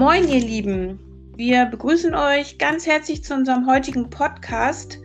[0.00, 0.98] Moin, ihr Lieben.
[1.36, 4.98] Wir begrüßen euch ganz herzlich zu unserem heutigen Podcast.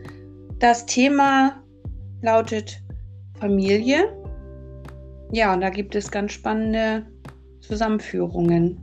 [0.58, 1.62] Das Thema
[2.22, 2.80] lautet
[3.38, 4.10] Familie.
[5.32, 7.04] Ja, und da gibt es ganz spannende
[7.60, 8.80] Zusammenführungen.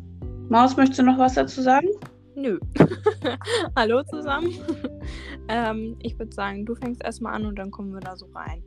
[0.50, 1.88] Maus, möchtest du noch was dazu sagen?
[2.36, 2.60] Nö.
[3.76, 4.54] Hallo zusammen.
[5.48, 8.62] ähm, ich würde sagen, du fängst erstmal an und dann kommen wir da so rein.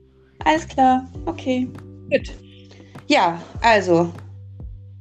[0.44, 1.70] Alles klar, okay.
[2.10, 2.32] Gut.
[3.06, 4.12] Ja, also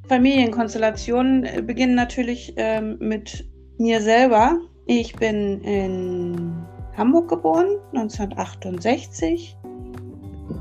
[0.08, 4.60] Familienkonstellationen beginnen natürlich ähm, mit mir selber.
[4.86, 6.56] Ich bin in
[6.96, 9.58] Hamburg geboren, 1968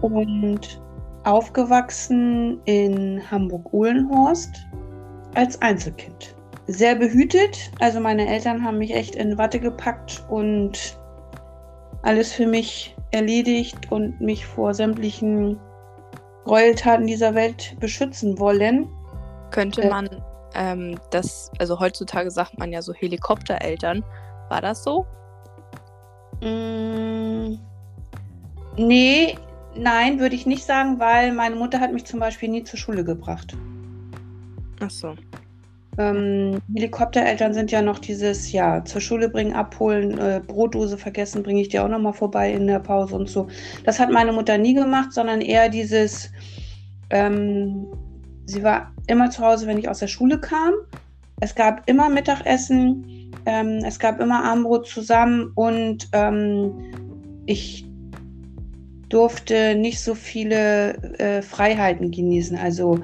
[0.01, 0.83] und
[1.25, 4.67] aufgewachsen in Hamburg-Uhlenhorst
[5.35, 6.35] als Einzelkind.
[6.67, 10.99] Sehr behütet, also meine Eltern haben mich echt in Watte gepackt und
[12.03, 15.59] alles für mich erledigt und mich vor sämtlichen
[16.45, 18.89] Gräueltaten dieser Welt beschützen wollen.
[19.55, 20.09] Könnte man
[20.57, 24.03] ähm, das, also heutzutage sagt man ja so Helikoptereltern.
[24.49, 25.07] War das so?
[26.41, 27.59] Mm,
[28.77, 29.39] nee,
[29.77, 33.05] nein, würde ich nicht sagen, weil meine Mutter hat mich zum Beispiel nie zur Schule
[33.05, 33.57] gebracht.
[34.81, 35.15] Ach so.
[35.99, 41.61] Ähm, Helikoptereltern sind ja noch dieses, ja, zur Schule bringen, abholen, äh, Brotdose vergessen, bringe
[41.61, 43.47] ich dir auch nochmal vorbei in der Pause und so.
[43.85, 46.33] Das hat meine Mutter nie gemacht, sondern eher dieses,
[47.11, 47.87] ähm,
[48.47, 50.75] sie war immer zu Hause, wenn ich aus der Schule kam.
[51.41, 56.73] Es gab immer Mittagessen, ähm, es gab immer Armbrot zusammen und ähm,
[57.47, 57.87] ich
[59.09, 62.57] durfte nicht so viele äh, Freiheiten genießen.
[62.57, 63.01] Also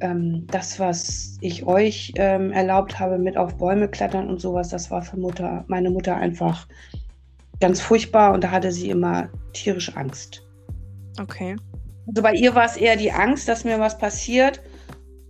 [0.00, 4.90] ähm, das, was ich euch ähm, erlaubt habe mit auf Bäume klettern und sowas, das
[4.90, 6.66] war für Mutter, meine Mutter einfach
[7.60, 10.42] ganz furchtbar und da hatte sie immer tierisch Angst.
[11.20, 11.56] Okay.
[12.06, 14.60] Also bei ihr war es eher die Angst, dass mir was passiert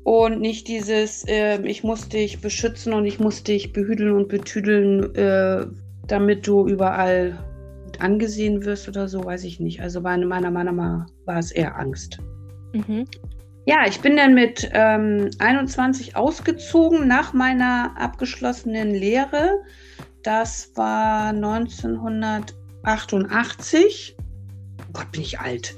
[0.04, 5.14] und nicht dieses, äh, ich muss dich beschützen und ich muss dich behüdeln und betüdeln,
[5.14, 5.66] äh,
[6.06, 7.38] damit du überall
[7.98, 9.82] angesehen wirst oder so, weiß ich nicht.
[9.82, 12.18] Also bei meiner Mama war es eher Angst.
[12.72, 13.04] Mhm.
[13.66, 19.60] Ja, ich bin dann mit ähm, 21 ausgezogen nach meiner abgeschlossenen Lehre.
[20.22, 24.16] Das war 1988.
[24.92, 25.74] Gott, bin ich alt.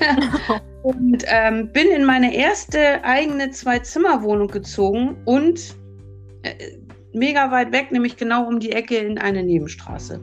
[0.82, 5.74] und ähm, bin in meine erste eigene Zwei-Zimmer-Wohnung gezogen und
[6.42, 6.78] äh,
[7.12, 10.20] mega weit weg, nämlich genau um die Ecke in eine Nebenstraße.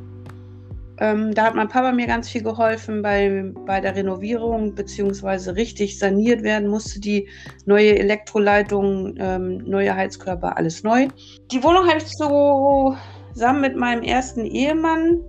[1.00, 6.00] Ähm, da hat mein Papa mir ganz viel geholfen bei, bei der Renovierung, beziehungsweise richtig
[6.00, 7.30] saniert werden musste die
[7.66, 11.08] neue Elektroleitung, ähm, neue Heizkörper, alles neu.
[11.52, 12.96] Die Wohnung habe ich so
[13.34, 15.22] zusammen mit meinem ersten Ehemann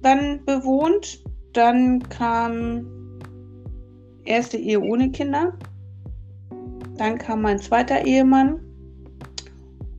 [0.00, 1.22] dann bewohnt.
[1.52, 2.86] Dann kam
[4.24, 5.52] erste Ehe ohne Kinder.
[6.96, 8.60] Dann kam mein zweiter Ehemann.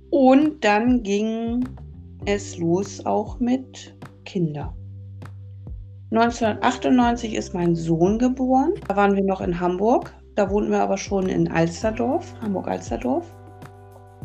[0.10, 1.68] Und dann ging
[2.26, 4.74] es los auch mit Kindern.
[6.12, 8.74] 1998 ist mein Sohn geboren.
[8.88, 10.14] Da waren wir noch in Hamburg.
[10.36, 13.26] Da wohnten wir aber schon in Alsterdorf, Hamburg-Alsterdorf.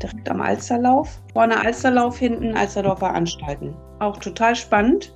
[0.03, 1.21] Direkt am Alsterlauf.
[1.33, 3.75] Vorne Alsterlauf, hinten Alsterdorfer Anstalten.
[3.99, 5.15] Auch total spannend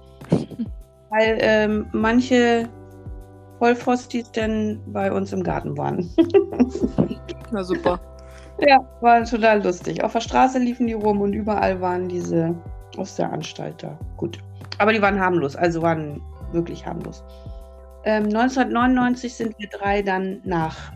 [1.12, 2.68] weil ähm, manche
[3.58, 6.10] Vollfrostis denn bei uns im Garten waren.
[7.52, 8.00] Na super.
[8.58, 10.02] Ja, war total lustig.
[10.02, 12.54] Auf der Straße liefen die rum und überall waren diese
[12.96, 13.98] aus der Anstalt da.
[14.16, 14.38] Gut.
[14.78, 16.20] Aber die waren harmlos, also waren
[16.52, 17.22] wirklich harmlos.
[18.04, 20.92] Ähm, 1999 sind wir drei dann nach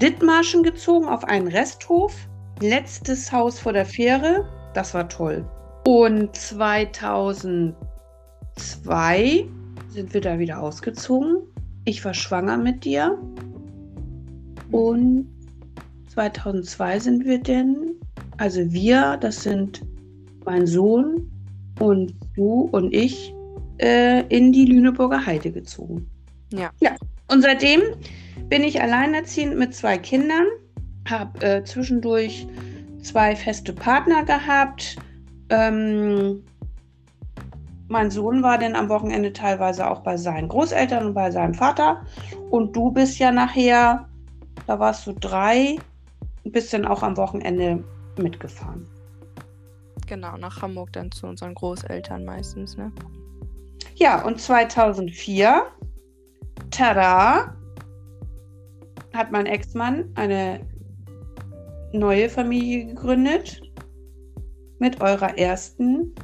[0.00, 2.14] Dithmarschen gezogen auf einen Resthof.
[2.60, 4.44] Letztes Haus vor der Fähre.
[4.74, 5.44] Das war toll.
[5.86, 7.74] Und 2000
[8.58, 9.46] 2002
[9.90, 11.38] sind wir da wieder ausgezogen.
[11.84, 13.16] Ich war schwanger mit dir.
[14.70, 15.28] Und
[16.08, 17.94] 2002 sind wir denn,
[18.36, 19.82] also wir, das sind
[20.44, 21.30] mein Sohn
[21.78, 23.32] und du und ich,
[23.78, 26.06] äh, in die Lüneburger Heide gezogen.
[26.52, 26.70] Ja.
[26.80, 26.96] Ja.
[27.28, 27.80] Und seitdem
[28.48, 30.46] bin ich alleinerziehend mit zwei Kindern,
[31.08, 32.46] habe äh, zwischendurch
[33.02, 34.96] zwei feste Partner gehabt.
[35.50, 36.42] Ähm,
[37.88, 42.02] mein Sohn war dann am Wochenende teilweise auch bei seinen Großeltern und bei seinem Vater.
[42.50, 44.08] Und du bist ja nachher,
[44.66, 45.76] da warst du drei,
[46.44, 47.82] bist dann auch am Wochenende
[48.18, 48.86] mitgefahren.
[50.06, 52.92] Genau, nach Hamburg dann zu unseren Großeltern meistens, ne?
[53.96, 55.64] Ja, und 2004,
[56.70, 57.54] tada,
[59.12, 60.60] hat mein Ex-Mann eine
[61.92, 63.60] neue Familie gegründet
[64.78, 66.14] mit eurer ersten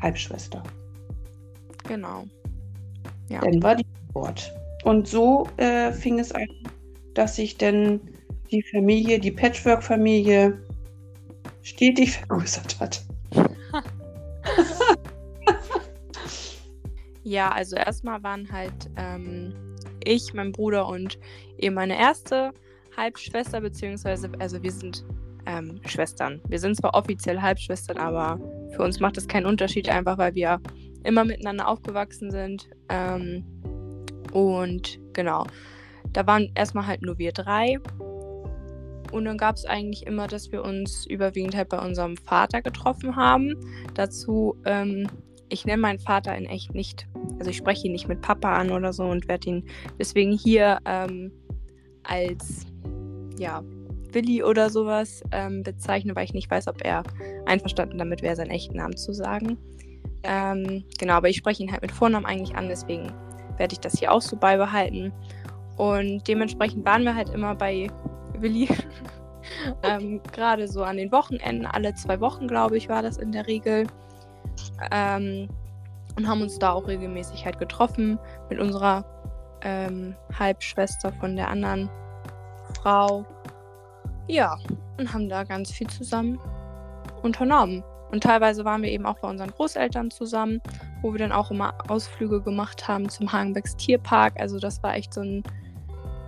[0.00, 0.62] Halbschwester.
[1.88, 2.24] Genau.
[3.28, 3.40] Ja.
[3.40, 4.52] Dann war die Geburt.
[4.84, 6.46] Und so äh, fing es an,
[7.14, 8.00] dass sich dann
[8.50, 10.58] die Familie, die Patchwork-Familie,
[11.62, 13.04] stetig vergrößert hat.
[17.24, 19.52] ja, also erstmal waren halt ähm,
[20.04, 21.18] ich, mein Bruder und
[21.58, 22.52] eben meine erste
[22.96, 25.04] Halbschwester, beziehungsweise, also wir sind
[25.46, 26.40] ähm, Schwestern.
[26.48, 28.38] Wir sind zwar offiziell Halbschwestern, aber
[28.74, 30.60] für uns macht das keinen Unterschied, einfach weil wir
[31.06, 32.68] immer miteinander aufgewachsen sind.
[32.88, 33.44] Ähm,
[34.32, 35.46] und genau,
[36.12, 37.78] da waren erstmal halt nur wir drei.
[39.12, 43.16] Und dann gab es eigentlich immer, dass wir uns überwiegend halt bei unserem Vater getroffen
[43.16, 43.54] haben.
[43.94, 45.06] Dazu, ähm,
[45.48, 47.06] ich nenne meinen Vater in echt nicht,
[47.38, 49.64] also ich spreche ihn nicht mit Papa an oder so und werde ihn
[49.98, 51.32] deswegen hier ähm,
[52.02, 52.66] als,
[53.38, 53.62] ja,
[54.12, 57.02] Willi oder sowas ähm, bezeichnen, weil ich nicht weiß, ob er
[57.44, 59.58] einverstanden damit wäre, seinen echten Namen zu sagen.
[60.26, 63.12] Ähm, genau, aber ich spreche ihn halt mit Vornamen eigentlich an, deswegen
[63.58, 65.12] werde ich das hier auch so beibehalten.
[65.76, 67.88] Und dementsprechend waren wir halt immer bei
[68.38, 68.68] Willi.
[69.82, 73.46] ähm, Gerade so an den Wochenenden, alle zwei Wochen, glaube ich, war das in der
[73.46, 73.86] Regel.
[74.90, 75.48] Ähm,
[76.16, 78.18] und haben uns da auch regelmäßig halt getroffen
[78.50, 79.04] mit unserer
[79.62, 81.88] ähm, Halbschwester von der anderen
[82.80, 83.24] Frau.
[84.26, 84.56] Ja,
[84.98, 86.40] und haben da ganz viel zusammen
[87.22, 87.84] unternommen.
[88.10, 90.60] Und teilweise waren wir eben auch bei unseren Großeltern zusammen,
[91.02, 94.38] wo wir dann auch immer Ausflüge gemacht haben zum Hagenbecks Tierpark.
[94.38, 95.42] Also das war echt so ein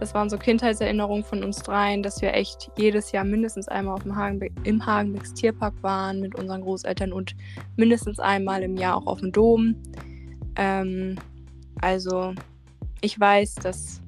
[0.01, 4.05] das waren so Kindheitserinnerungen von uns dreien, dass wir echt jedes Jahr mindestens einmal auf
[4.05, 7.35] dem Hagenbe im Hagenbecks Tierpark waren mit unseren Großeltern und
[7.77, 9.75] mindestens einmal im Jahr auch auf dem Dom.
[10.57, 11.17] Ähm,
[11.81, 12.33] also
[13.01, 14.01] ich weiß, dass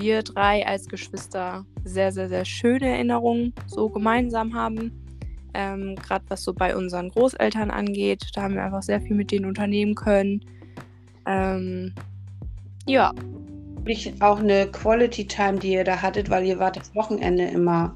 [0.00, 5.07] wir drei als Geschwister sehr, sehr, sehr schöne Erinnerungen so gemeinsam haben.
[5.54, 8.30] Ähm, Gerade was so bei unseren Großeltern angeht.
[8.34, 10.40] Da haben wir einfach sehr viel mit denen unternehmen können.
[11.26, 11.94] Ähm,
[12.86, 13.12] ja,
[14.20, 17.94] auch eine Quality Time, die ihr da hattet, weil ihr wart das Wochenende immer,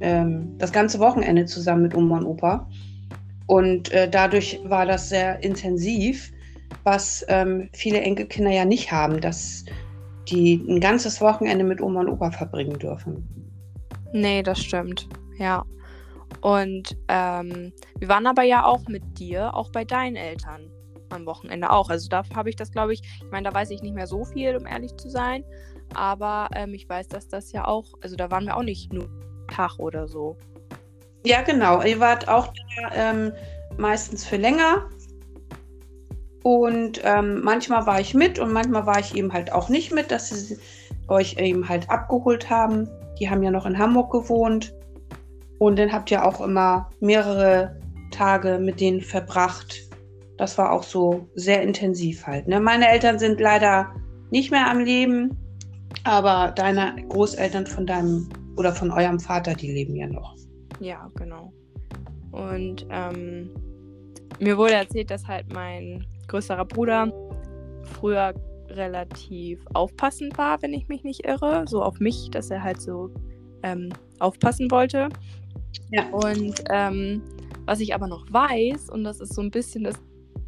[0.00, 2.68] ähm, das ganze Wochenende zusammen mit Oma und Opa.
[3.46, 6.32] Und äh, dadurch war das sehr intensiv,
[6.84, 9.64] was ähm, viele Enkelkinder ja nicht haben, dass
[10.28, 13.26] die ein ganzes Wochenende mit Oma und Opa verbringen dürfen.
[14.12, 15.08] Nee, das stimmt.
[15.38, 15.64] Ja.
[16.42, 20.70] Und ähm, wir waren aber ja auch mit dir, auch bei deinen Eltern
[21.10, 21.88] am Wochenende auch.
[21.88, 24.24] Also da habe ich das, glaube ich, ich meine, da weiß ich nicht mehr so
[24.24, 25.44] viel, um ehrlich zu sein.
[25.94, 29.08] Aber ähm, ich weiß, dass das ja auch, also da waren wir auch nicht nur
[29.48, 30.36] Tag oder so.
[31.24, 31.82] Ja, genau.
[31.82, 33.32] Ihr wart auch da, ähm,
[33.76, 34.88] meistens für länger.
[36.42, 40.10] Und ähm, manchmal war ich mit und manchmal war ich eben halt auch nicht mit,
[40.10, 40.58] dass sie
[41.06, 42.88] euch eben halt abgeholt haben.
[43.20, 44.74] Die haben ja noch in Hamburg gewohnt.
[45.62, 47.78] Und dann habt ihr auch immer mehrere
[48.10, 49.92] Tage mit denen verbracht
[50.42, 52.48] das war auch so sehr intensiv halt.
[52.48, 52.58] Ne?
[52.58, 53.94] Meine Eltern sind leider
[54.30, 55.36] nicht mehr am Leben,
[56.02, 60.34] aber deine Großeltern von deinem oder von eurem Vater, die leben ja noch.
[60.80, 61.52] Ja, genau.
[62.32, 63.50] Und ähm,
[64.40, 67.12] mir wurde erzählt, dass halt mein größerer Bruder
[67.82, 68.34] früher
[68.68, 73.10] relativ aufpassend war, wenn ich mich nicht irre, so auf mich, dass er halt so
[73.62, 75.08] ähm, aufpassen wollte.
[75.90, 76.08] Ja.
[76.10, 77.22] Und ähm,
[77.66, 79.96] was ich aber noch weiß, und das ist so ein bisschen das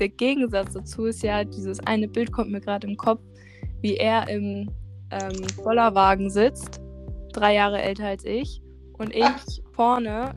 [0.01, 3.21] der Gegensatz dazu ist ja, dieses eine Bild kommt mir gerade im Kopf,
[3.81, 4.71] wie er im
[5.11, 6.81] ähm, Bollerwagen sitzt,
[7.33, 8.61] drei Jahre älter als ich,
[8.99, 9.45] und ich Ach.
[9.73, 10.35] vorne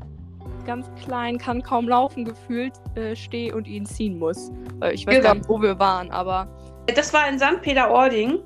[0.66, 4.52] ganz klein, kann kaum laufen gefühlt, äh, stehe und ihn ziehen muss.
[4.82, 5.28] Äh, ich weiß genau.
[5.28, 6.48] gar nicht, wo wir waren, aber.
[6.94, 7.62] Das war in St.
[7.62, 8.40] Peter-Ording.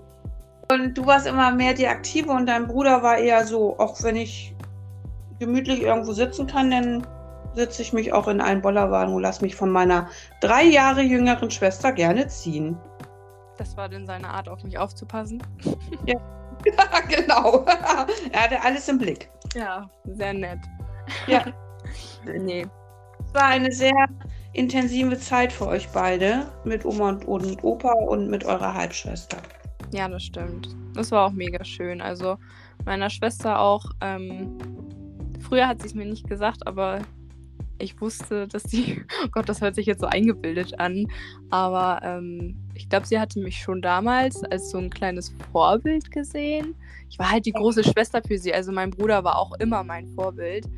[0.71, 4.15] Und du warst immer mehr die Aktive und dein Bruder war eher so, auch wenn
[4.15, 4.50] ich
[5.41, 7.07] gemütlich irgendwo sitzen kann, dann
[7.55, 10.07] setze ich mich auch in einen Bollerwagen und lasse mich von meiner
[10.39, 12.77] drei Jahre jüngeren Schwester gerne ziehen.
[13.57, 15.41] Das war denn seine Art, auf mich aufzupassen?
[16.05, 16.19] ja.
[16.65, 17.65] ja, genau.
[18.31, 19.31] er hatte alles im Blick.
[19.55, 20.59] Ja, sehr nett.
[21.25, 21.43] Ja.
[22.23, 22.67] nee.
[23.25, 24.05] Es war eine sehr
[24.53, 29.37] intensive Zeit für euch beide mit Oma und, und Opa und mit eurer Halbschwester.
[29.91, 30.69] Ja, das stimmt.
[30.93, 31.99] Das war auch mega schön.
[31.99, 32.37] Also
[32.85, 33.83] meiner Schwester auch.
[34.01, 34.57] Ähm,
[35.51, 37.01] früher hat sie es mir nicht gesagt, aber
[37.77, 41.07] ich wusste, dass sie, oh Gott, das hört sich jetzt so eingebildet an,
[41.49, 46.73] aber ähm, ich glaube, sie hatte mich schon damals als so ein kleines Vorbild gesehen.
[47.09, 50.07] Ich war halt die große Schwester für sie, also mein Bruder war auch immer mein
[50.07, 50.69] Vorbild.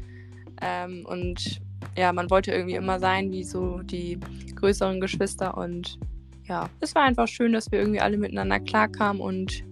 [0.60, 1.62] Ähm, und
[1.96, 4.20] ja, man wollte irgendwie immer sein wie so die
[4.56, 6.00] größeren Geschwister und
[6.46, 9.63] ja, es war einfach schön, dass wir irgendwie alle miteinander klarkamen und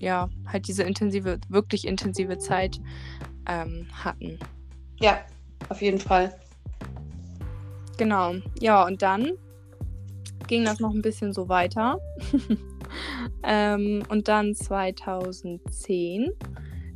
[0.00, 2.78] ja, halt diese intensive, wirklich intensive Zeit
[3.48, 4.38] ähm, hatten.
[5.00, 5.20] Ja,
[5.68, 6.34] auf jeden Fall.
[7.98, 8.34] Genau.
[8.60, 9.32] Ja, und dann
[10.46, 11.98] ging das noch ein bisschen so weiter.
[13.42, 16.30] ähm, und dann 2010,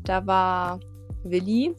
[0.05, 0.81] da war
[1.25, 1.75] Willi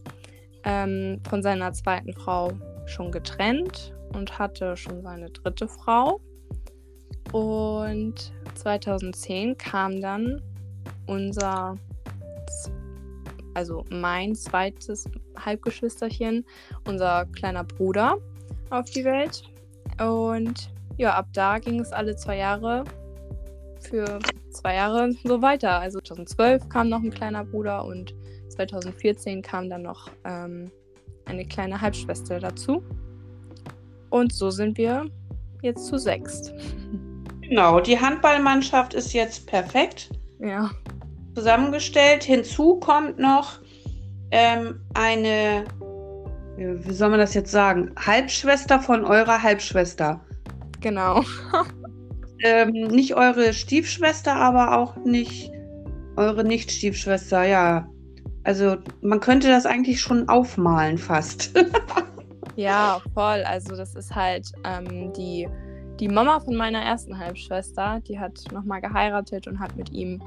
[0.63, 2.51] ähm, von seiner zweiten Frau
[2.86, 6.21] schon getrennt und hatte schon seine dritte Frau.
[7.31, 10.41] Und 2010 kam dann
[11.05, 11.75] unser,
[13.57, 16.45] also mein zweites Halbgeschwisterchen,
[16.87, 18.19] unser kleiner Bruder,
[18.69, 19.41] auf die Welt.
[19.99, 22.83] Und ja, ab da ging es alle zwei Jahre
[23.79, 24.19] für
[24.51, 25.79] zwei Jahre so weiter.
[25.79, 28.13] Also 2012 kam noch ein kleiner Bruder und
[28.49, 30.71] 2014 kam dann noch ähm,
[31.25, 32.83] eine kleine Halbschwester dazu.
[34.11, 35.05] Und so sind wir
[35.63, 36.53] jetzt zu sechst.
[37.41, 40.09] Genau, die Handballmannschaft ist jetzt perfekt
[40.39, 40.69] Ja.
[41.38, 42.24] Zusammengestellt.
[42.24, 43.60] Hinzu kommt noch
[44.32, 45.65] ähm, eine,
[46.58, 50.20] ja, wie soll man das jetzt sagen, Halbschwester von eurer Halbschwester.
[50.82, 51.24] Genau.
[52.44, 55.50] Ähm, nicht eure Stiefschwester, aber auch nicht
[56.17, 57.89] eure Nicht-Stiefschwester, ja.
[58.44, 61.51] Also man könnte das eigentlich schon aufmalen fast.
[62.56, 63.44] Ja, voll.
[63.46, 65.48] Also das ist halt ähm, die,
[66.00, 70.22] die Mama von meiner ersten Halbschwester, die hat nochmal geheiratet und hat mit ihm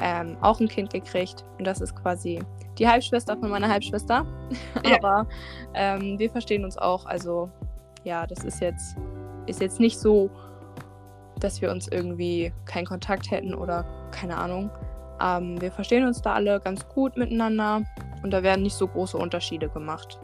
[0.00, 1.44] ähm, auch ein Kind gekriegt.
[1.58, 2.40] Und das ist quasi
[2.78, 4.26] die Halbschwester von meiner Halbschwester.
[4.84, 4.96] Ja.
[4.96, 5.26] Aber
[5.74, 7.04] ähm, wir verstehen uns auch.
[7.04, 7.50] Also
[8.04, 8.96] ja, das ist jetzt,
[9.46, 10.30] ist jetzt nicht so,
[11.40, 14.70] dass wir uns irgendwie keinen Kontakt hätten oder keine Ahnung.
[15.20, 17.82] Ähm, wir verstehen uns da alle ganz gut miteinander
[18.22, 20.20] und da werden nicht so große Unterschiede gemacht.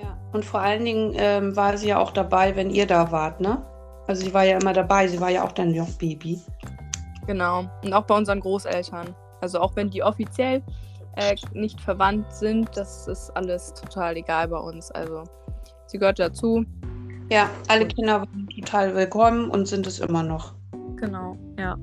[0.00, 0.18] Ja.
[0.32, 3.62] Und vor allen Dingen ähm, war sie ja auch dabei, wenn ihr da wart, ne?
[4.06, 6.40] Also sie war ja immer dabei, sie war ja auch dann noch Baby.
[7.26, 7.64] Genau.
[7.82, 9.14] Und auch bei unseren Großeltern.
[9.40, 10.62] Also auch wenn die offiziell
[11.16, 14.90] äh, nicht verwandt sind, das ist alles total egal bei uns.
[14.90, 15.24] Also
[15.86, 16.64] sie gehört dazu.
[17.30, 20.54] Ja, alle Kinder waren total willkommen und sind es immer noch.
[20.96, 21.76] Genau, ja.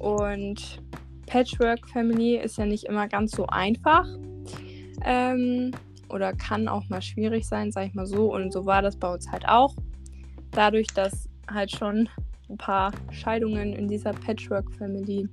[0.00, 0.82] Und
[1.26, 4.06] Patchwork Family ist ja nicht immer ganz so einfach.
[5.04, 5.70] Ähm,
[6.08, 8.32] oder kann auch mal schwierig sein, sag ich mal so.
[8.32, 9.74] Und so war das bei uns halt auch.
[10.52, 12.08] Dadurch, dass halt schon
[12.48, 15.28] ein paar Scheidungen in dieser Patchwork Family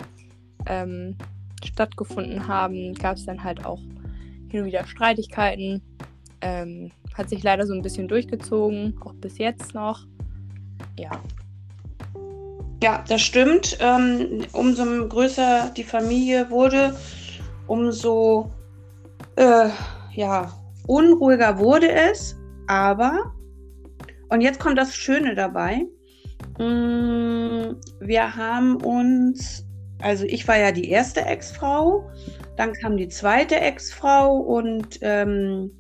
[0.66, 1.16] ähm,
[1.64, 3.80] stattgefunden haben, gab es dann halt auch
[4.50, 5.82] hin und wieder Streitigkeiten.
[6.42, 10.06] Ähm, hat sich leider so ein bisschen durchgezogen, auch bis jetzt noch.
[10.98, 11.12] Ja,
[12.84, 13.78] Ja, das stimmt.
[13.80, 16.98] Ähm, umso größer die Familie wurde,
[17.68, 18.52] umso
[19.36, 19.70] äh,
[20.14, 20.52] ja,
[20.88, 22.36] unruhiger wurde es.
[22.68, 23.34] Aber,
[24.30, 25.86] und jetzt kommt das Schöne dabei.
[26.62, 29.66] Mm, Wir haben uns,
[30.00, 32.10] also ich war ja die erste Ex-Frau,
[32.56, 35.72] dann kam die zweite Ex-Frau und ähm,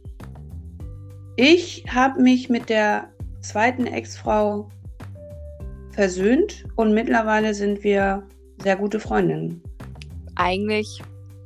[1.35, 3.09] ich habe mich mit der
[3.41, 4.69] zweiten Ex-Frau
[5.91, 8.23] versöhnt und mittlerweile sind wir
[8.63, 9.61] sehr gute Freundinnen.
[10.35, 11.01] eigentlich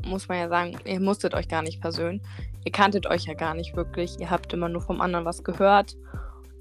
[0.06, 2.22] muss man ja sagen, ihr musstet euch gar nicht versöhnen.
[2.64, 4.20] Ihr kanntet euch ja gar nicht wirklich.
[4.20, 5.96] Ihr habt immer nur vom anderen was gehört.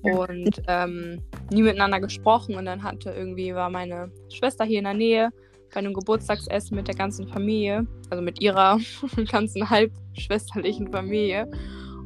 [0.05, 2.55] Und ähm, nie miteinander gesprochen.
[2.55, 5.31] Und dann hatte irgendwie, war meine Schwester hier in der Nähe
[5.73, 8.79] bei einem Geburtstagsessen mit der ganzen Familie, also mit ihrer
[9.31, 11.51] ganzen halbschwesterlichen Familie.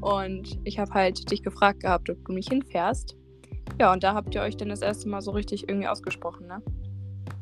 [0.00, 3.16] Und ich habe halt dich gefragt gehabt, ob du mich hinfährst.
[3.80, 6.62] Ja, und da habt ihr euch dann das erste Mal so richtig irgendwie ausgesprochen, ne?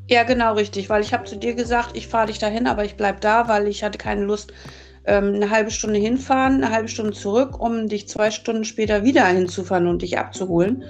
[0.09, 2.97] Ja, genau richtig, weil ich habe zu dir gesagt, ich fahre dich dahin, aber ich
[2.97, 4.53] bleib da, weil ich hatte keine Lust,
[5.07, 9.25] ähm, eine halbe Stunde hinfahren, eine halbe Stunde zurück, um dich zwei Stunden später wieder
[9.27, 10.85] hinzufahren und dich abzuholen.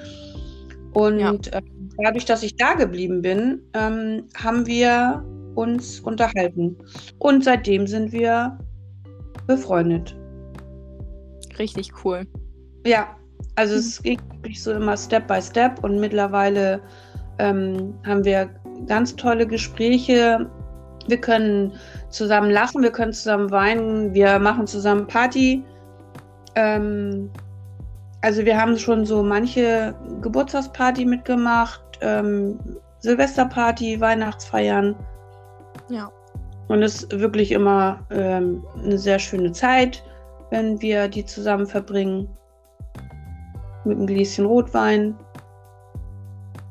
[0.93, 1.35] Und Ja.
[1.53, 6.77] ähm, dadurch, dass ich da geblieben bin, ähm, haben wir uns unterhalten.
[7.19, 8.59] Und seitdem sind wir
[9.47, 10.17] befreundet.
[11.59, 12.27] Richtig cool.
[12.87, 13.17] Ja,
[13.57, 13.81] also Mhm.
[13.81, 16.81] es ging wirklich so immer Step by Step und mittlerweile
[17.39, 18.49] ähm, haben wir
[18.87, 20.49] ganz tolle Gespräche.
[21.09, 21.73] Wir können
[22.11, 25.65] zusammen lachen, wir können zusammen weinen, wir machen zusammen Party.
[26.55, 27.31] Ähm,
[28.23, 32.59] also wir haben schon so manche Geburtstagsparty mitgemacht, ähm,
[33.01, 34.97] Silvesterparty, Weihnachtsfeiern.
[35.89, 36.11] Ja.
[36.69, 40.03] Und es ist wirklich immer ähm, eine sehr schöne Zeit,
[40.51, 42.29] wenn wir die zusammen verbringen.
[43.85, 45.15] Mit einem Gläschen Rotwein.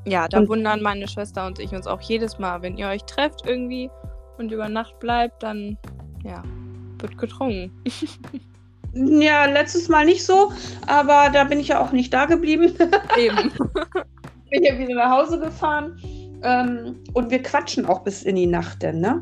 [0.05, 3.03] Ja, da Und- wundern meine Schwester und ich uns auch jedes Mal, wenn ihr euch
[3.05, 3.89] trefft irgendwie
[4.37, 5.77] und über Nacht bleibt, dann
[6.23, 6.43] ja,
[6.99, 7.71] wird getrunken.
[8.95, 10.53] Ja, letztes Mal nicht so,
[10.87, 12.73] aber da bin ich ja auch nicht da geblieben.
[13.17, 13.51] Eben.
[14.49, 15.99] bin ja wieder nach Hause gefahren.
[16.41, 19.21] Ähm, und wir quatschen auch bis in die Nacht, denn, ne?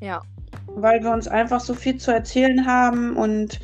[0.00, 0.20] Ja.
[0.66, 3.60] Weil wir uns einfach so viel zu erzählen haben und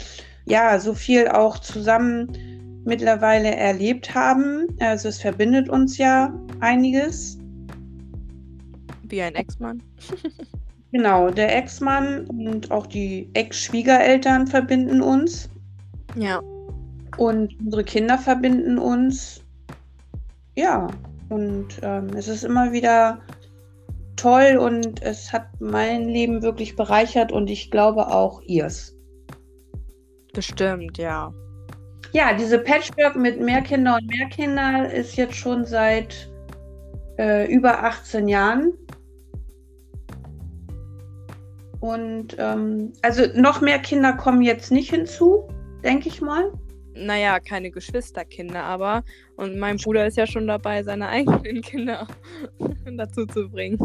[0.46, 4.66] ja, so viel auch zusammen mittlerweile erlebt haben.
[4.80, 7.38] Also es verbindet uns ja einiges.
[9.02, 9.82] Wie ein Ex-Mann.
[10.92, 15.48] Genau, der Ex-Mann und auch die Ex-Schwiegereltern verbinden uns.
[16.16, 16.40] Ja.
[17.16, 19.44] Und unsere Kinder verbinden uns.
[20.56, 20.88] Ja,
[21.28, 23.20] und ähm, es ist immer wieder
[24.16, 28.94] toll und es hat mein Leben wirklich bereichert und ich glaube auch ihrs.
[30.34, 31.32] Bestimmt, ja.
[32.12, 36.28] Ja, diese Patchwork mit mehr Kinder und mehr Kinder ist jetzt schon seit
[37.18, 38.72] äh, über 18 Jahren.
[41.80, 45.48] Und ähm, also noch mehr Kinder kommen jetzt nicht hinzu,
[45.82, 46.52] denke ich mal.
[46.94, 49.02] Naja, keine Geschwisterkinder, aber.
[49.36, 52.06] Und mein Bruder ist ja schon dabei, seine eigenen Kinder
[52.96, 53.78] dazu zu bringen.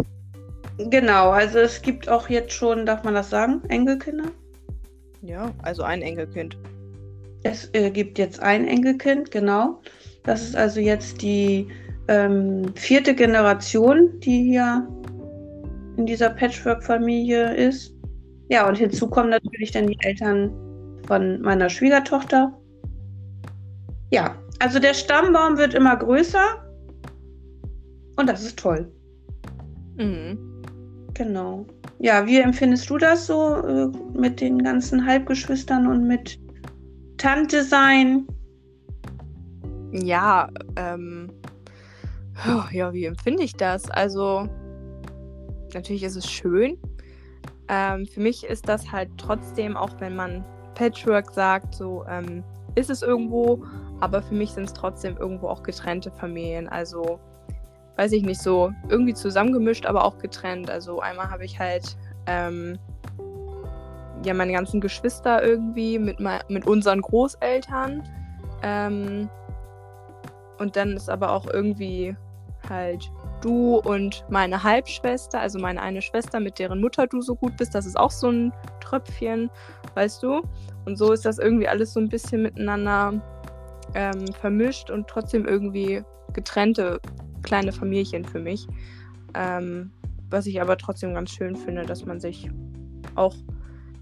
[0.77, 4.25] Genau, also es gibt auch jetzt schon, darf man das sagen, Enkelkinder?
[5.21, 6.57] Ja, also ein Enkelkind.
[7.43, 9.79] Es äh, gibt jetzt ein Enkelkind, genau.
[10.23, 11.67] Das ist also jetzt die
[12.07, 14.85] ähm, vierte Generation, die hier
[15.97, 17.93] in dieser Patchwork-Familie ist.
[18.49, 20.51] Ja, und hinzu kommen natürlich dann die Eltern
[21.07, 22.53] von meiner Schwiegertochter.
[24.11, 26.63] Ja, also der Stammbaum wird immer größer
[28.17, 28.91] und das ist toll.
[29.97, 30.37] Mhm.
[31.13, 31.65] Genau.
[31.99, 36.37] Ja, wie empfindest du das so äh, mit den ganzen Halbgeschwistern und mit
[37.17, 38.27] Tante sein?
[39.91, 41.31] Ja, ähm,
[42.71, 43.89] ja, wie empfinde ich das?
[43.89, 44.49] Also,
[45.73, 46.77] natürlich ist es schön.
[47.67, 50.45] Ähm, für mich ist das halt trotzdem, auch wenn man
[50.75, 52.43] Patchwork sagt, so ähm,
[52.75, 53.63] ist es irgendwo,
[54.01, 56.67] aber für mich sind es trotzdem irgendwo auch getrennte Familien.
[56.67, 57.19] Also,
[57.95, 60.69] weiß ich nicht, so irgendwie zusammengemischt, aber auch getrennt.
[60.69, 62.77] Also einmal habe ich halt ähm,
[64.23, 66.19] ja meine ganzen Geschwister irgendwie mit,
[66.49, 68.03] mit unseren Großeltern.
[68.61, 69.29] Ähm,
[70.59, 72.15] und dann ist aber auch irgendwie
[72.69, 73.09] halt
[73.45, 77.75] du und meine Halbschwester, also meine eine Schwester, mit deren Mutter du so gut bist,
[77.75, 79.51] das ist auch so ein Tröpfchen,
[79.93, 80.41] weißt du?
[80.85, 83.21] Und so ist das irgendwie alles so ein bisschen miteinander
[83.93, 86.01] ähm, vermischt und trotzdem irgendwie
[86.33, 86.99] getrennte
[87.43, 88.67] kleine Familien für mich.
[89.35, 89.91] Ähm,
[90.29, 92.49] was ich aber trotzdem ganz schön finde, dass man sich
[93.13, 93.35] auch,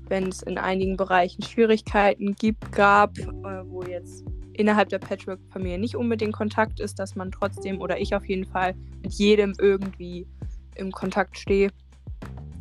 [0.08, 3.26] wenn es in einigen Bereichen Schwierigkeiten gibt, gab, äh,
[3.66, 8.26] wo jetzt innerhalb der Patchwork-Familie nicht unbedingt Kontakt ist, dass man trotzdem oder ich auf
[8.26, 10.28] jeden Fall mit jedem irgendwie
[10.76, 11.70] im Kontakt stehe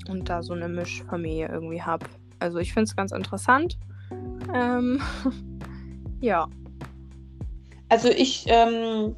[0.09, 2.07] und da so eine Mischfamilie irgendwie habe.
[2.39, 3.79] Also ich finde es ganz interessant.
[4.55, 5.01] Ähm,
[6.21, 6.49] ja.
[7.89, 9.15] Also ich ähm,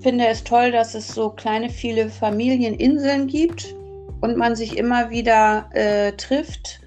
[0.00, 3.74] finde es toll, dass es so kleine, viele Familieninseln gibt
[4.20, 6.80] und man sich immer wieder äh, trifft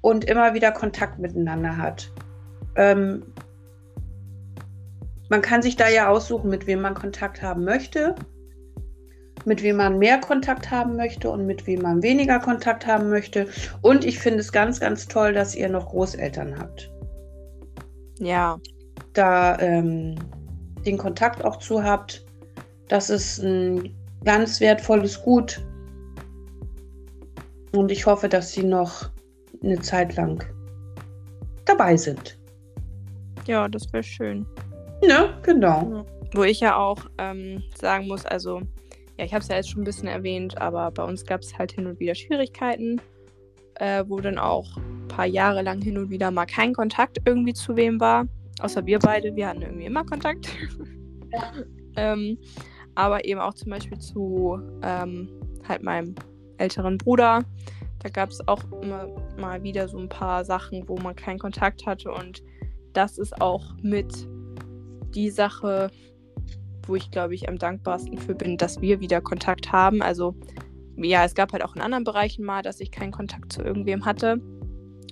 [0.00, 2.10] und immer wieder Kontakt miteinander hat.
[2.76, 3.22] Ähm,
[5.28, 8.14] man kann sich da ja aussuchen, mit wem man Kontakt haben möchte,
[9.44, 13.46] mit wem man mehr Kontakt haben möchte und mit wem man weniger Kontakt haben möchte.
[13.82, 16.90] Und ich finde es ganz, ganz toll, dass ihr noch Großeltern habt.
[18.18, 18.58] Ja.
[19.12, 20.16] Da ähm,
[20.84, 22.24] den Kontakt auch zu habt.
[22.88, 25.64] Das ist ein ganz wertvolles Gut.
[27.72, 29.10] Und ich hoffe, dass sie noch
[29.62, 30.44] eine Zeit lang
[31.64, 32.38] dabei sind.
[33.46, 34.46] Ja, das wäre schön.
[35.02, 36.04] Ja, genau.
[36.34, 38.60] Wo ich ja auch ähm, sagen muss, also,
[39.16, 41.56] ja, ich habe es ja jetzt schon ein bisschen erwähnt, aber bei uns gab es
[41.56, 43.00] halt hin und wieder Schwierigkeiten,
[43.76, 47.54] äh, wo dann auch ein paar Jahre lang hin und wieder mal kein Kontakt irgendwie
[47.54, 48.26] zu wem war.
[48.60, 50.48] Außer wir beide, wir hatten irgendwie immer Kontakt.
[51.32, 51.52] Ja.
[51.96, 52.38] ähm,
[52.94, 55.28] aber eben auch zum Beispiel zu ähm,
[55.68, 56.14] halt meinem
[56.56, 57.44] älteren Bruder.
[58.00, 59.08] Da gab es auch immer
[59.38, 62.42] mal wieder so ein paar Sachen, wo man keinen Kontakt hatte und
[62.92, 64.28] das ist auch mit
[65.14, 65.90] die Sache,
[66.86, 70.02] wo ich glaube ich am dankbarsten für bin, dass wir wieder Kontakt haben.
[70.02, 70.34] Also
[70.96, 74.04] ja, es gab halt auch in anderen Bereichen mal, dass ich keinen Kontakt zu irgendwem
[74.04, 74.40] hatte.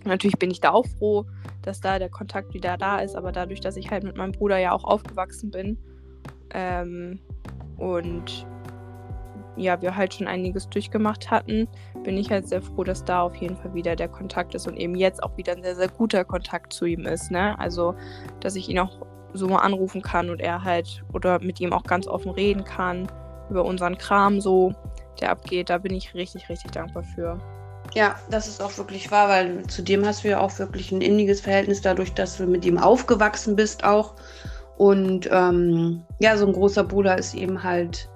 [0.04, 1.26] Natürlich bin ich da auch froh,
[1.62, 4.58] dass da der Kontakt wieder da ist, aber dadurch, dass ich halt mit meinem Bruder
[4.58, 5.78] ja auch aufgewachsen bin
[6.50, 7.18] ähm,
[7.76, 8.46] und
[9.56, 11.66] ja, wir halt schon einiges durchgemacht hatten,
[12.04, 14.76] bin ich halt sehr froh, dass da auf jeden Fall wieder der Kontakt ist und
[14.76, 17.30] eben jetzt auch wieder ein sehr, sehr guter Kontakt zu ihm ist.
[17.30, 17.58] Ne?
[17.58, 17.94] Also,
[18.40, 19.06] dass ich ihn auch
[19.36, 23.06] so mal anrufen kann und er halt oder mit ihm auch ganz offen reden kann
[23.50, 24.74] über unseren Kram so,
[25.20, 25.70] der abgeht.
[25.70, 27.38] Da bin ich richtig, richtig dankbar für.
[27.94, 31.00] Ja, das ist auch wirklich wahr, weil zu dem hast du ja auch wirklich ein
[31.00, 34.14] inniges Verhältnis dadurch, dass du mit ihm aufgewachsen bist auch.
[34.76, 38.10] Und ähm, ja, so ein großer Bruder ist eben halt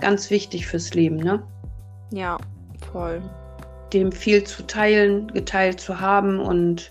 [0.00, 1.42] ganz wichtig fürs Leben, ne?
[2.12, 2.38] Ja,
[2.90, 3.22] voll.
[3.92, 6.90] Dem viel zu teilen, geteilt zu haben und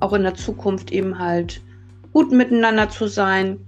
[0.00, 1.60] auch in der Zukunft eben halt
[2.12, 3.58] gut miteinander zu sein.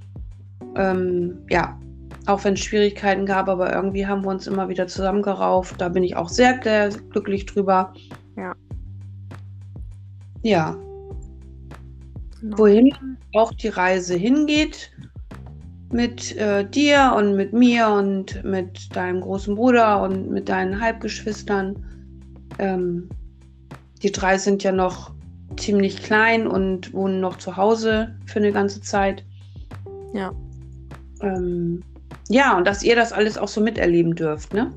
[0.76, 1.78] Ähm, ja,
[2.26, 5.80] auch wenn es Schwierigkeiten gab, aber irgendwie haben wir uns immer wieder zusammengerauft.
[5.80, 7.92] Da bin ich auch sehr, sehr glücklich drüber.
[8.36, 8.54] Ja.
[10.42, 10.76] Ja.
[12.40, 12.58] genau.
[12.58, 12.92] wohin
[13.34, 14.90] auch die Reise hingeht
[15.92, 21.84] mit äh, dir und mit mir und mit deinem großen Bruder und mit deinen Halbgeschwistern.
[22.58, 23.08] Ähm,
[24.02, 25.12] die drei sind ja noch
[25.56, 29.24] ziemlich klein und wohnen noch zu Hause für eine ganze Zeit.
[30.12, 30.32] Ja.
[31.20, 31.82] Ähm,
[32.28, 34.72] ja, und dass ihr das alles auch so miterleben dürft, ne?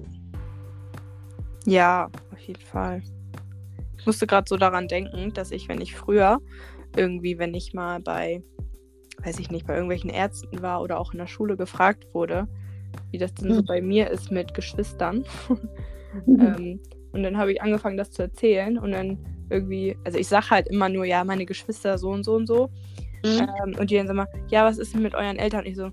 [1.65, 3.01] Ja, auf jeden Fall.
[3.97, 6.39] Ich musste gerade so daran denken, dass ich, wenn ich früher
[6.95, 8.43] irgendwie, wenn ich mal bei,
[9.23, 12.47] weiß ich nicht, bei irgendwelchen Ärzten war oder auch in der Schule gefragt wurde,
[13.11, 13.65] wie das denn so hm.
[13.65, 15.25] bei mir ist mit Geschwistern.
[16.25, 16.39] Mhm.
[16.39, 16.79] ähm,
[17.11, 20.67] und dann habe ich angefangen, das zu erzählen und dann irgendwie, also ich sage halt
[20.67, 22.69] immer nur, ja, meine Geschwister so und so und so.
[23.23, 23.47] Mhm.
[23.63, 25.61] Ähm, und die dann sagen immer, ja, was ist denn mit euren Eltern?
[25.61, 25.89] Und ich so,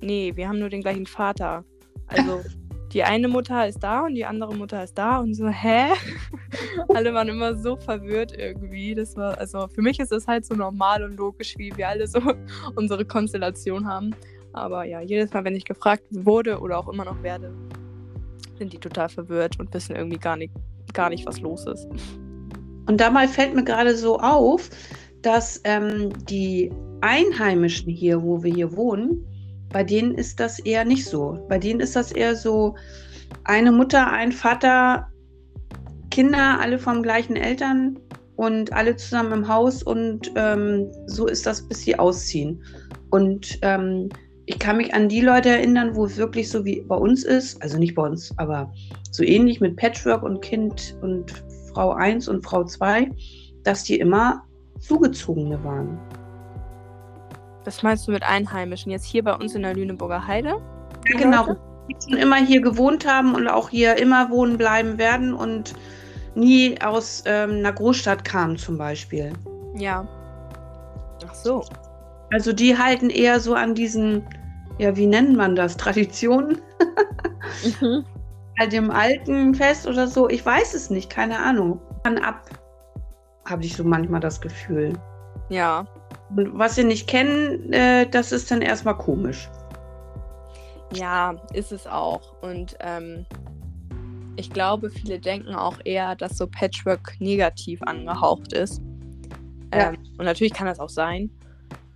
[0.00, 1.64] nee, wir haben nur den gleichen Vater.
[2.08, 2.40] Also
[2.92, 5.92] die eine Mutter ist da und die andere Mutter ist da und so, hä?
[6.94, 8.94] alle waren immer so verwirrt irgendwie.
[8.94, 12.06] Das war, also für mich ist es halt so normal und logisch, wie wir alle
[12.06, 12.20] so
[12.74, 14.14] unsere Konstellation haben.
[14.52, 17.54] Aber ja, jedes Mal, wenn ich gefragt wurde oder auch immer noch werde,
[18.58, 20.52] sind die total verwirrt und wissen irgendwie gar nicht,
[20.92, 21.88] gar nicht, was los ist.
[22.86, 24.70] Und dabei fällt mir gerade so auf,
[25.22, 29.26] dass ähm, die Einheimischen hier, wo wir hier wohnen,
[29.70, 31.44] bei denen ist das eher nicht so.
[31.48, 32.74] Bei denen ist das eher so
[33.44, 35.08] eine Mutter, ein Vater,
[36.10, 37.98] Kinder, alle vom gleichen Eltern
[38.36, 42.62] und alle zusammen im Haus und ähm, so ist das, bis sie ausziehen.
[43.10, 44.08] Und ähm,
[44.46, 47.62] ich kann mich an die Leute erinnern, wo es wirklich so wie bei uns ist,
[47.62, 48.72] also nicht bei uns, aber
[49.10, 51.32] so ähnlich mit Patchwork und Kind und
[51.74, 53.10] Frau 1 und Frau 2,
[53.64, 54.44] dass die immer
[54.80, 55.98] Zugezogene waren.
[57.64, 58.90] Was meinst du mit Einheimischen?
[58.90, 60.60] Jetzt hier bei uns in der Lüneburger Heide?
[61.08, 61.56] Ja, genau.
[61.88, 65.74] Die schon immer hier gewohnt haben und auch hier immer wohnen bleiben werden und
[66.34, 69.32] nie aus ähm, einer Großstadt kamen zum Beispiel.
[69.76, 70.06] Ja.
[71.28, 71.64] Ach so.
[72.32, 74.24] Also die halten eher so an diesen,
[74.78, 75.76] ja, wie nennt man das?
[75.76, 76.58] Traditionen?
[77.80, 78.04] mhm.
[78.58, 80.28] Halt dem Alten fest oder so.
[80.28, 81.80] Ich weiß es nicht, keine Ahnung.
[82.04, 82.42] Dann ab,
[83.46, 84.92] habe ich so manchmal das Gefühl.
[85.48, 85.86] Ja.
[86.36, 89.48] Und was sie nicht kennen, äh, das ist dann erstmal komisch.
[90.94, 92.34] Ja, ist es auch.
[92.42, 93.26] Und ähm,
[94.36, 98.82] ich glaube, viele denken auch eher, dass so Patchwork negativ angehaucht ist.
[99.74, 99.90] Ja.
[99.90, 101.30] Ähm, und natürlich kann das auch sein.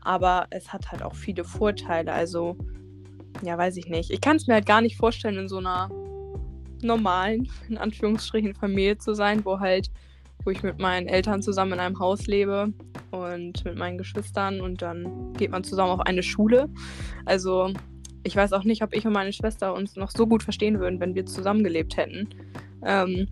[0.03, 2.13] Aber es hat halt auch viele Vorteile.
[2.13, 2.57] Also,
[3.43, 4.11] ja, weiß ich nicht.
[4.11, 5.91] Ich kann es mir halt gar nicht vorstellen, in so einer
[6.83, 9.91] normalen, in Anführungsstrichen, Familie zu sein, wo halt
[10.45, 12.73] wo ich mit meinen Eltern zusammen in einem Haus lebe
[13.11, 16.69] und mit meinen Geschwistern und dann geht man zusammen auf eine Schule.
[17.25, 17.73] Also
[18.23, 21.01] ich weiß auch nicht, ob ich und meine Schwester uns noch so gut verstehen würden,
[21.01, 22.29] wenn wir zusammengelebt hätten.
[22.85, 23.27] Ähm,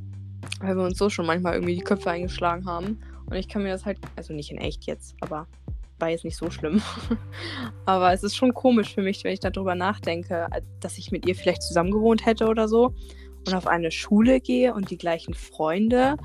[0.60, 3.00] weil wir uns so schon manchmal irgendwie die Köpfe eingeschlagen haben.
[3.26, 5.46] Und ich kann mir das halt, also nicht in echt jetzt, aber
[5.98, 6.82] war jetzt nicht so schlimm.
[7.86, 10.48] aber es ist schon komisch für mich, wenn ich darüber nachdenke,
[10.80, 12.94] dass ich mit ihr vielleicht zusammen gewohnt hätte oder so
[13.46, 16.16] und auf eine Schule gehe und die gleichen Freunde.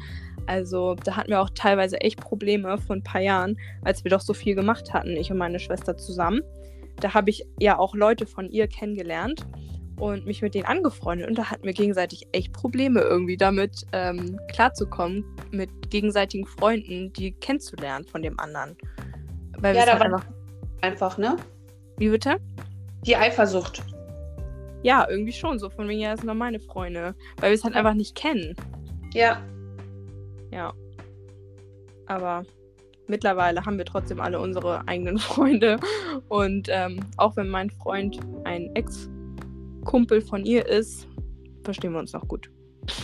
[0.48, 4.22] Also da hatten wir auch teilweise echt Probleme vor ein paar Jahren, als wir doch
[4.22, 6.42] so viel gemacht hatten, ich und meine Schwester zusammen.
[7.00, 9.46] Da habe ich ja auch Leute von ihr kennengelernt
[9.98, 11.28] und mich mit denen angefreundet.
[11.30, 17.32] Und da hatten wir gegenseitig echt Probleme irgendwie damit ähm, klarzukommen, mit gegenseitigen Freunden, die
[17.32, 18.76] kennenzulernen von dem anderen.
[19.60, 20.28] Weil ja, da halt war einfach,
[20.82, 21.36] einfach, ne?
[21.98, 22.38] Wie bitte?
[23.06, 23.84] Die Eifersucht.
[24.84, 25.60] Ja, irgendwie schon.
[25.60, 27.16] So von wegen, ja, das sind doch meine Freunde.
[27.38, 28.56] Weil wir es halt einfach nicht kennen.
[29.14, 29.42] Ja.
[30.52, 30.74] Ja.
[32.06, 32.44] Aber
[33.08, 35.78] mittlerweile haben wir trotzdem alle unsere eigenen Freunde.
[36.28, 41.08] Und ähm, auch wenn mein Freund ein Ex-Kumpel von ihr ist,
[41.64, 42.50] verstehen wir uns noch gut.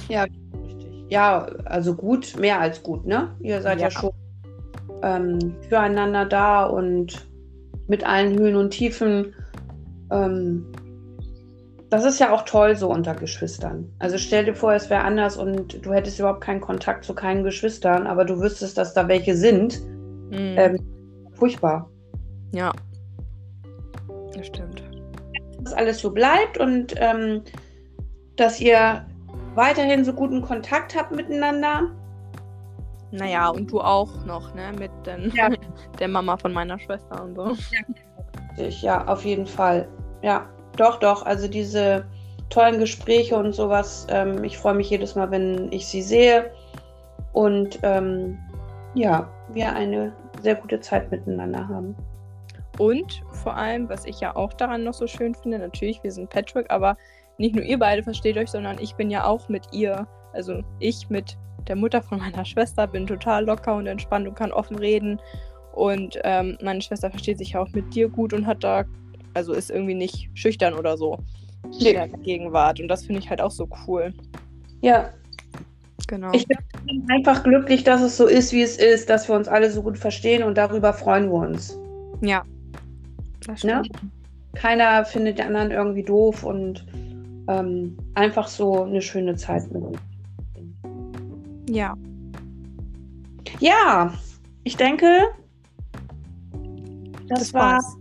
[0.10, 0.88] Ja, richtig.
[1.10, 3.36] Ja, also gut, mehr als gut, ne?
[3.42, 4.12] Ihr seid ja, ja schon
[5.04, 7.28] ähm, füreinander da und
[7.88, 9.34] mit allen Höhen und Tiefen.
[10.12, 10.66] Ähm,
[11.95, 13.89] das ist ja auch toll so unter Geschwistern.
[13.99, 17.43] Also stell dir vor, es wäre anders und du hättest überhaupt keinen Kontakt zu keinen
[17.43, 19.81] Geschwistern, aber du wüsstest, dass da welche sind.
[20.29, 20.55] Mhm.
[20.58, 20.79] Ähm,
[21.34, 21.89] furchtbar.
[22.51, 22.73] Ja.
[24.34, 24.84] Das stimmt.
[25.62, 27.43] Dass alles so bleibt und ähm,
[28.36, 29.05] dass ihr
[29.53, 31.91] weiterhin so guten Kontakt habt miteinander.
[33.12, 34.73] Naja, und du auch noch, ne?
[34.77, 35.49] Mit den, ja.
[35.99, 37.55] der Mama von meiner Schwester und so.
[38.58, 39.88] Ja, ja auf jeden Fall.
[40.21, 40.49] Ja.
[40.76, 41.26] Doch, doch.
[41.26, 42.06] Also diese
[42.50, 44.08] tollen Gespräche und sowas.
[44.10, 46.52] Ähm, ich freue mich jedes Mal, wenn ich sie sehe.
[47.34, 48.38] Und ähm,
[48.94, 51.96] ja, wir eine sehr gute Zeit miteinander haben.
[52.78, 56.30] Und vor allem, was ich ja auch daran noch so schön finde, natürlich, wir sind
[56.30, 56.98] Patrick, aber
[57.38, 61.10] nicht nur ihr beide versteht euch, sondern ich bin ja auch mit ihr, also ich
[61.10, 65.20] mit der Mutter von meiner Schwester bin total locker und entspannt und kann offen reden
[65.74, 68.84] Und ähm, meine Schwester versteht sich auch mit dir gut und hat da,
[69.36, 71.19] also ist irgendwie nicht schüchtern oder so
[71.80, 71.89] Nee.
[71.89, 72.80] in der Gegenwart.
[72.80, 74.13] Und das finde ich halt auch so cool.
[74.82, 75.10] Ja,
[76.08, 76.32] Genau.
[76.34, 76.58] ich bin
[77.10, 79.98] einfach glücklich, dass es so ist, wie es ist, dass wir uns alle so gut
[79.98, 81.78] verstehen und darüber freuen wir uns.
[82.21, 82.43] ja.
[83.48, 83.84] Das Ne?
[83.86, 84.12] stimmt.
[84.56, 86.84] Keiner findet den anderen irgendwie doof und
[87.48, 89.98] ähm, einfach so eine schöne Zeit mit uns.
[91.69, 91.93] Ja.
[93.60, 94.13] Ja,
[94.63, 95.08] ich denke,
[97.28, 97.98] das, Das war war's.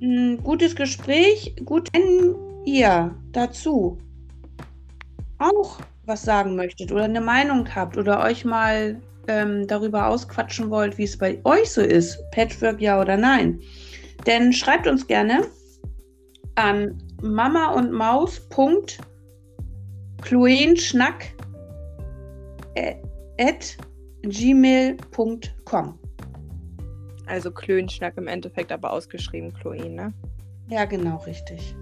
[0.00, 1.54] Ein gutes Gespräch.
[1.64, 3.98] Gut, wenn ihr dazu
[5.38, 10.98] auch was sagen möchtet oder eine Meinung habt oder euch mal ähm, darüber ausquatschen wollt,
[10.98, 13.60] wie es bei euch so ist, Patchwork ja oder nein,
[14.24, 15.46] dann schreibt uns gerne
[16.56, 18.40] an mama und Maus.
[23.38, 23.76] At
[24.22, 25.99] gmail.com.
[27.30, 30.12] Also Klönschnack im Endeffekt, aber ausgeschrieben Chloe, ne?
[30.68, 31.76] Ja, genau, richtig.